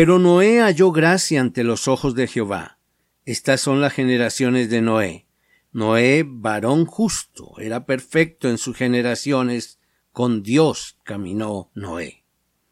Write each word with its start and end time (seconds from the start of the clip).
Pero 0.00 0.20
Noé 0.20 0.60
halló 0.60 0.92
gracia 0.92 1.40
ante 1.40 1.64
los 1.64 1.88
ojos 1.88 2.14
de 2.14 2.28
Jehová. 2.28 2.78
Estas 3.24 3.60
son 3.60 3.80
las 3.80 3.92
generaciones 3.92 4.70
de 4.70 4.80
Noé. 4.80 5.26
Noé, 5.72 6.24
varón 6.24 6.84
justo, 6.86 7.54
era 7.58 7.84
perfecto 7.84 8.48
en 8.48 8.58
sus 8.58 8.76
generaciones, 8.76 9.80
con 10.12 10.44
Dios 10.44 10.98
caminó 11.02 11.72
Noé. 11.74 12.22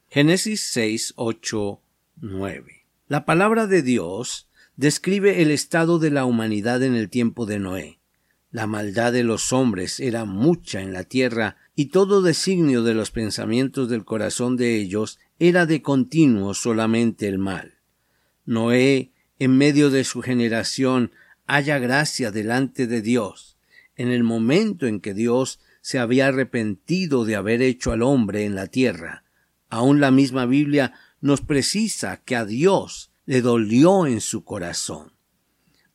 Génesis 0.09 0.69
6, 0.71 1.15
8, 1.17 1.83
9. 2.21 2.87
La 3.09 3.25
palabra 3.25 3.67
de 3.67 3.83
Dios 3.83 4.49
describe 4.77 5.43
el 5.43 5.51
estado 5.51 5.99
de 5.99 6.13
la 6.13 6.27
humanidad 6.27 6.81
en 6.85 6.95
el 6.95 7.11
tiempo 7.11 7.45
de 7.45 7.59
Noé. 7.59 7.99
La 8.53 8.69
maldad 8.69 9.13
de 9.13 9.25
los 9.25 9.53
hombres 9.53 9.99
era 9.99 10.27
mucha 10.27 10.81
en 10.81 10.93
la 10.93 11.03
tierra 11.03 11.57
y 11.75 11.87
todo 11.87 12.23
designio 12.23 12.85
de 12.85 12.95
los 12.95 13.11
pensamientos 13.11 13.89
del 13.89 14.05
corazón 14.05 14.57
de 14.57 14.77
ellos 14.77 15.19
era 15.39 15.67
de 15.67 15.83
continuo 15.83 16.55
solamente 16.55 17.29
el 17.29 17.39
mal. 17.39 17.75
Noé, 18.45 19.13
en 19.39 19.57
medio 19.59 19.91
de 19.91 20.05
su 20.05 20.23
generación, 20.23 21.13
haya 21.47 21.79
gracia 21.79 22.31
delante 22.31 22.87
de 22.87 23.03
Dios. 23.03 23.57
En 23.97 24.09
el 24.09 24.25
momento 24.25 24.87
en 24.87 25.01
que 25.01 25.15
Dios 25.15 25.61
se 25.81 25.99
había 25.99 26.29
arrepentido 26.29 27.25
de 27.25 27.37
haber 27.37 27.63
hecho 27.63 27.93
al 27.93 28.03
hombre 28.03 28.45
en 28.45 28.55
la 28.55 28.67
tierra, 28.67 29.25
aun 29.69 30.01
la 30.01 30.11
misma 30.11 30.47
Biblia 30.47 30.95
nos 31.21 31.41
precisa 31.41 32.23
que 32.25 32.37
a 32.37 32.45
Dios 32.45 33.11
le 33.27 33.43
dolió 33.43 34.07
en 34.07 34.21
su 34.21 34.45
corazón. 34.45 35.13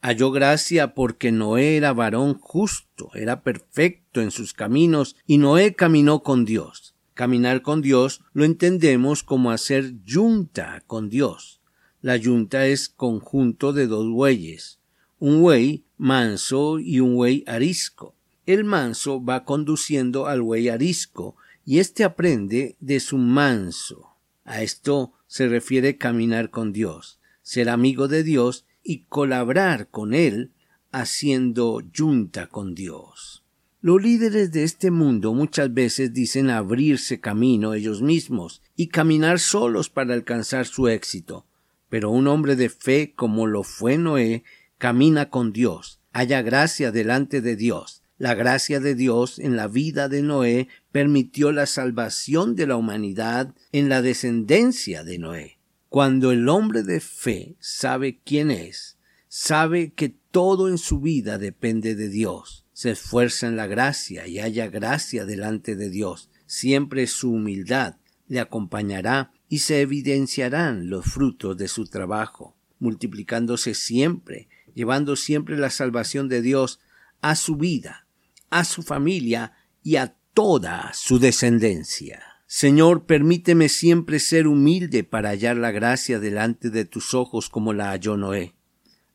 Halló 0.01 0.31
gracia 0.31 0.93
porque 0.93 1.31
Noé 1.31 1.77
era 1.77 1.93
varón 1.93 2.33
justo, 2.39 3.11
era 3.13 3.43
perfecto 3.43 4.21
en 4.21 4.31
sus 4.31 4.53
caminos, 4.53 5.15
y 5.25 5.37
Noé 5.37 5.75
caminó 5.75 6.23
con 6.23 6.43
Dios. 6.43 6.90
Caminar 7.21 7.61
con 7.61 7.83
Dios 7.83 8.23
lo 8.33 8.45
entendemos 8.45 9.21
como 9.21 9.51
hacer 9.51 9.93
yunta 10.03 10.83
con 10.87 11.07
Dios. 11.07 11.61
La 12.01 12.17
yunta 12.17 12.65
es 12.65 12.89
conjunto 12.89 13.73
de 13.73 13.85
dos 13.85 14.09
bueyes, 14.09 14.79
un 15.19 15.39
buey 15.39 15.85
manso 15.97 16.79
y 16.79 16.99
un 16.99 17.13
buey 17.13 17.43
arisco. 17.45 18.15
El 18.47 18.63
manso 18.63 19.23
va 19.23 19.45
conduciendo 19.45 20.25
al 20.25 20.41
buey 20.41 20.69
arisco 20.69 21.35
y 21.63 21.77
éste 21.77 22.03
aprende 22.03 22.75
de 22.79 22.99
su 22.99 23.19
manso. 23.19 24.15
A 24.43 24.63
esto 24.63 25.13
se 25.27 25.47
refiere 25.47 25.99
caminar 25.99 26.49
con 26.49 26.73
Dios, 26.73 27.19
ser 27.43 27.69
amigo 27.69 28.07
de 28.07 28.23
Dios 28.23 28.65
y 28.81 29.03
colaborar 29.03 29.89
con 29.89 30.15
Él 30.15 30.53
haciendo 30.91 31.81
yunta 31.81 32.47
con 32.47 32.73
Dios. 32.73 33.40
Los 33.83 33.99
líderes 33.99 34.51
de 34.51 34.63
este 34.63 34.91
mundo 34.91 35.33
muchas 35.33 35.73
veces 35.73 36.13
dicen 36.13 36.51
abrirse 36.51 37.19
camino 37.19 37.73
ellos 37.73 38.03
mismos 38.03 38.61
y 38.75 38.89
caminar 38.89 39.39
solos 39.39 39.89
para 39.89 40.13
alcanzar 40.13 40.67
su 40.67 40.87
éxito. 40.87 41.47
Pero 41.89 42.11
un 42.11 42.27
hombre 42.27 42.55
de 42.55 42.69
fe 42.69 43.13
como 43.15 43.47
lo 43.47 43.63
fue 43.63 43.97
Noé 43.97 44.43
camina 44.77 45.31
con 45.31 45.51
Dios, 45.51 45.99
haya 46.13 46.43
gracia 46.43 46.91
delante 46.91 47.41
de 47.41 47.55
Dios. 47.55 48.03
La 48.19 48.35
gracia 48.35 48.79
de 48.79 48.93
Dios 48.93 49.39
en 49.39 49.55
la 49.55 49.67
vida 49.67 50.09
de 50.09 50.21
Noé 50.21 50.67
permitió 50.91 51.51
la 51.51 51.65
salvación 51.65 52.55
de 52.55 52.67
la 52.67 52.75
humanidad 52.75 53.55
en 53.71 53.89
la 53.89 54.03
descendencia 54.03 55.03
de 55.03 55.17
Noé. 55.17 55.57
Cuando 55.89 56.31
el 56.31 56.47
hombre 56.49 56.83
de 56.83 56.99
fe 56.99 57.55
sabe 57.59 58.19
quién 58.23 58.51
es, 58.51 58.99
sabe 59.27 59.91
que 59.91 60.09
todo 60.29 60.69
en 60.69 60.77
su 60.77 60.99
vida 60.99 61.39
depende 61.39 61.95
de 61.95 62.09
Dios 62.09 62.61
se 62.73 62.91
esfuerza 62.91 63.47
en 63.47 63.55
la 63.55 63.67
gracia 63.67 64.27
y 64.27 64.39
haya 64.39 64.67
gracia 64.67 65.25
delante 65.25 65.75
de 65.75 65.89
Dios. 65.89 66.29
Siempre 66.45 67.07
su 67.07 67.31
humildad 67.31 67.97
le 68.27 68.39
acompañará 68.39 69.31
y 69.49 69.59
se 69.59 69.81
evidenciarán 69.81 70.89
los 70.89 71.05
frutos 71.05 71.57
de 71.57 71.67
su 71.67 71.87
trabajo, 71.87 72.55
multiplicándose 72.79 73.73
siempre, 73.73 74.47
llevando 74.73 75.15
siempre 75.15 75.57
la 75.57 75.69
salvación 75.69 76.29
de 76.29 76.41
Dios 76.41 76.79
a 77.21 77.35
su 77.35 77.57
vida, 77.57 78.07
a 78.49 78.63
su 78.63 78.83
familia 78.83 79.53
y 79.83 79.97
a 79.97 80.15
toda 80.33 80.91
su 80.93 81.19
descendencia. 81.19 82.23
Señor, 82.47 83.05
permíteme 83.05 83.69
siempre 83.69 84.19
ser 84.19 84.47
humilde 84.47 85.03
para 85.03 85.29
hallar 85.29 85.57
la 85.57 85.71
gracia 85.71 86.19
delante 86.19 86.69
de 86.69 86.85
tus 86.85 87.13
ojos 87.13 87.49
como 87.49 87.73
la 87.73 87.89
halló 87.89 88.17
Noé 88.17 88.55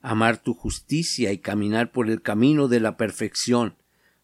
amar 0.00 0.42
tu 0.42 0.54
justicia 0.54 1.32
y 1.32 1.38
caminar 1.38 1.92
por 1.92 2.10
el 2.10 2.22
camino 2.22 2.68
de 2.68 2.80
la 2.80 2.96
perfección, 2.96 3.76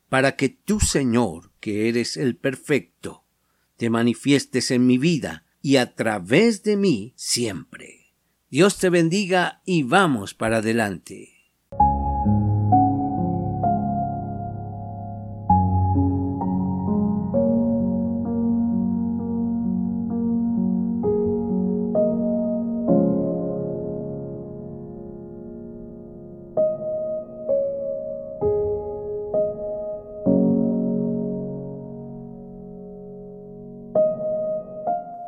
para 0.08 0.36
que 0.36 0.48
tú, 0.48 0.80
Señor, 0.80 1.50
que 1.60 1.88
eres 1.88 2.16
el 2.16 2.36
perfecto, 2.36 3.24
te 3.76 3.90
manifiestes 3.90 4.70
en 4.70 4.86
mi 4.86 4.98
vida 4.98 5.44
y 5.60 5.76
a 5.76 5.94
través 5.94 6.62
de 6.62 6.76
mí 6.76 7.14
siempre. 7.16 8.12
Dios 8.50 8.78
te 8.78 8.90
bendiga 8.90 9.62
y 9.64 9.82
vamos 9.82 10.34
para 10.34 10.58
adelante. 10.58 11.41